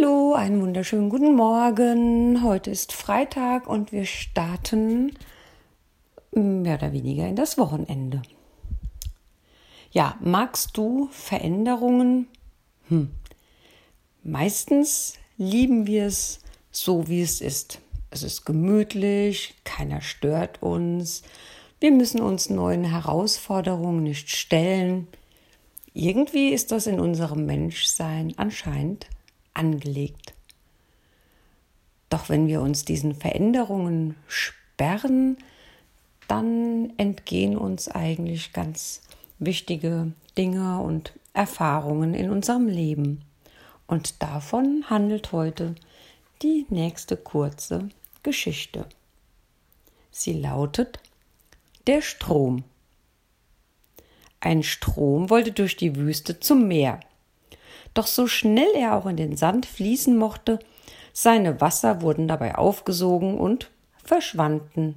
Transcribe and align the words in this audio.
Hallo, 0.00 0.32
einen 0.32 0.62
wunderschönen 0.62 1.10
guten 1.10 1.34
Morgen. 1.34 2.42
Heute 2.42 2.70
ist 2.70 2.94
Freitag 2.94 3.66
und 3.66 3.92
wir 3.92 4.06
starten 4.06 5.12
mehr 6.32 6.76
oder 6.76 6.92
weniger 6.92 7.26
in 7.28 7.36
das 7.36 7.58
Wochenende. 7.58 8.22
Ja, 9.90 10.16
magst 10.20 10.76
du 10.78 11.08
Veränderungen? 11.10 12.28
Hm. 12.88 13.10
Meistens 14.22 15.18
lieben 15.36 15.86
wir 15.86 16.06
es 16.06 16.40
so, 16.70 17.08
wie 17.08 17.20
es 17.20 17.42
ist. 17.42 17.80
Es 18.10 18.22
ist 18.22 18.46
gemütlich, 18.46 19.54
keiner 19.64 20.00
stört 20.00 20.62
uns. 20.62 21.22
Wir 21.78 21.90
müssen 21.90 22.22
uns 22.22 22.48
neuen 22.48 22.84
Herausforderungen 22.84 24.02
nicht 24.04 24.30
stellen. 24.30 25.08
Irgendwie 25.92 26.50
ist 26.50 26.72
das 26.72 26.86
in 26.86 27.00
unserem 27.00 27.44
Menschsein 27.44 28.32
anscheinend 28.38 29.06
angelegt. 29.54 30.34
Doch 32.08 32.28
wenn 32.28 32.48
wir 32.48 32.60
uns 32.60 32.84
diesen 32.84 33.14
Veränderungen 33.14 34.16
sperren, 34.26 35.38
dann 36.28 36.92
entgehen 36.96 37.56
uns 37.56 37.88
eigentlich 37.88 38.52
ganz 38.52 39.02
wichtige 39.38 40.12
Dinge 40.36 40.80
und 40.80 41.12
Erfahrungen 41.32 42.14
in 42.14 42.30
unserem 42.30 42.66
Leben. 42.66 43.22
Und 43.86 44.22
davon 44.22 44.84
handelt 44.88 45.32
heute 45.32 45.74
die 46.42 46.66
nächste 46.68 47.16
kurze 47.16 47.88
Geschichte. 48.22 48.86
Sie 50.10 50.32
lautet 50.32 51.00
Der 51.86 52.02
Strom. 52.02 52.64
Ein 54.40 54.62
Strom 54.62 55.30
wollte 55.30 55.52
durch 55.52 55.76
die 55.76 55.96
Wüste 55.96 56.40
zum 56.40 56.68
Meer. 56.68 57.00
Doch 57.94 58.06
so 58.06 58.26
schnell 58.26 58.70
er 58.76 58.94
auch 58.94 59.06
in 59.06 59.16
den 59.16 59.36
Sand 59.36 59.66
fließen 59.66 60.16
mochte, 60.16 60.58
seine 61.12 61.60
Wasser 61.60 62.02
wurden 62.02 62.28
dabei 62.28 62.54
aufgesogen 62.54 63.38
und 63.38 63.70
verschwanden. 64.04 64.96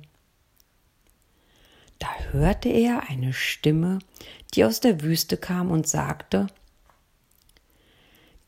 Da 1.99 2.07
hörte 2.31 2.69
er 2.69 3.09
eine 3.09 3.33
Stimme, 3.33 3.99
die 4.53 4.65
aus 4.65 4.79
der 4.79 5.01
Wüste 5.01 5.37
kam 5.37 5.71
und 5.71 5.87
sagte 5.87 6.47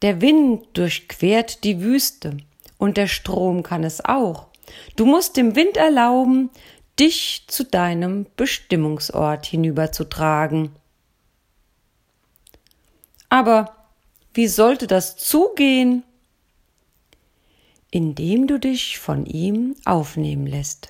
Der 0.02 0.22
Wind 0.22 0.66
durchquert 0.74 1.64
die 1.64 1.82
Wüste, 1.82 2.38
und 2.78 2.98
der 2.98 3.08
Strom 3.08 3.64
kann 3.64 3.84
es 3.84 4.04
auch. 4.04 4.48
Du 4.96 5.06
musst 5.06 5.38
dem 5.38 5.56
Wind 5.56 5.78
erlauben, 5.78 6.50
dich 7.00 7.46
zu 7.48 7.64
deinem 7.64 8.26
Bestimmungsort 8.36 9.46
hinüberzutragen. 9.46 10.72
Aber 13.30 13.85
wie 14.36 14.48
sollte 14.50 14.86
das 14.86 15.16
zugehen? 15.16 16.04
Indem 17.90 18.48
du 18.48 18.60
dich 18.60 19.00
von 19.00 19.26
ihm 19.26 19.76
aufnehmen 19.86 20.46
lässt. 20.46 20.90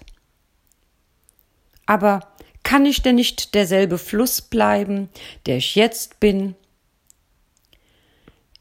Aber 1.85 2.27
kann 2.63 2.88
ich 2.88 3.03
denn 3.03 3.16
nicht 3.16 3.53
derselbe 3.53 3.99
Fluss 3.99 4.41
bleiben, 4.41 5.09
der 5.45 5.57
ich 5.57 5.75
jetzt 5.75 6.19
bin? 6.19 6.55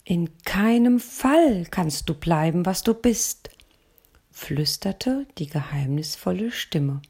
In 0.05 0.37
keinem 0.45 1.01
Fall 1.01 1.67
kannst 1.71 2.11
du 2.11 2.15
bleiben, 2.15 2.67
was 2.67 2.83
du 2.83 2.93
bist, 2.93 3.49
flüsterte 4.31 5.27
die 5.39 5.47
geheimnisvolle 5.47 6.53
Stimme. 6.53 7.01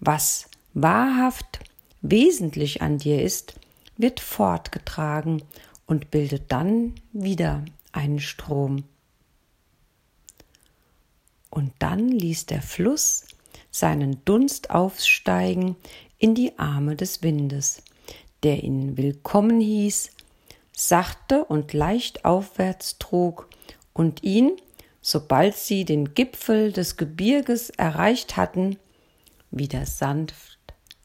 Was 0.00 0.48
wahrhaft 0.74 1.60
wesentlich 2.02 2.82
an 2.82 2.98
dir 2.98 3.22
ist, 3.22 3.54
wird 3.96 4.18
fortgetragen 4.18 5.42
und 5.90 6.12
bildet 6.12 6.52
dann 6.52 6.94
wieder 7.12 7.64
einen 7.90 8.20
Strom. 8.20 8.84
Und 11.50 11.72
dann 11.80 12.08
ließ 12.08 12.46
der 12.46 12.62
Fluss 12.62 13.24
seinen 13.72 14.24
Dunst 14.24 14.70
aufsteigen 14.70 15.74
in 16.16 16.36
die 16.36 16.56
Arme 16.60 16.94
des 16.94 17.24
Windes, 17.24 17.82
der 18.44 18.62
ihn 18.62 18.96
willkommen 18.96 19.60
hieß, 19.60 20.12
sachte 20.70 21.44
und 21.44 21.72
leicht 21.72 22.24
aufwärts 22.24 22.98
trug 22.98 23.48
und 23.92 24.22
ihn, 24.22 24.52
sobald 25.02 25.56
sie 25.56 25.84
den 25.84 26.14
Gipfel 26.14 26.70
des 26.70 26.98
Gebirges 26.98 27.70
erreicht 27.70 28.36
hatten, 28.36 28.78
wieder 29.50 29.86
sanft 29.86 30.56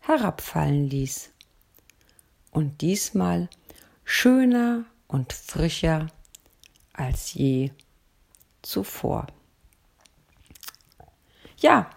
herabfallen 0.01 0.87
ließ. 0.87 1.31
Und 2.51 2.81
diesmal 2.81 3.49
schöner 4.05 4.85
und 5.07 5.33
frischer 5.33 6.07
als 6.93 7.33
je 7.33 7.71
zuvor. 8.61 9.27
Ja, 11.57 11.89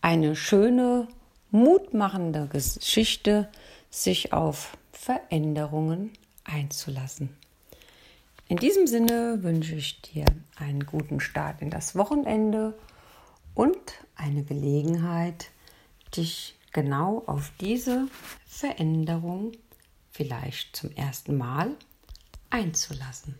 eine 0.00 0.36
schöne, 0.36 1.08
mutmachende 1.50 2.46
Geschichte, 2.46 3.50
sich 3.90 4.32
auf 4.32 4.76
Veränderungen 4.92 6.12
einzulassen. 6.44 7.36
In 8.48 8.56
diesem 8.56 8.86
Sinne 8.86 9.42
wünsche 9.42 9.74
ich 9.74 10.00
dir 10.02 10.24
einen 10.56 10.86
guten 10.86 11.20
Start 11.20 11.60
in 11.60 11.70
das 11.70 11.96
Wochenende 11.96 12.78
und 13.54 13.78
eine 14.14 14.44
Gelegenheit, 14.44 15.50
dich 16.16 16.56
genau 16.72 17.22
auf 17.26 17.50
diese 17.60 18.08
Veränderung 18.46 19.52
vielleicht 20.18 20.74
zum 20.74 20.90
ersten 20.96 21.36
Mal 21.38 21.76
einzulassen. 22.50 23.36